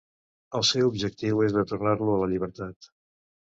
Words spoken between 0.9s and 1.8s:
objectiu és de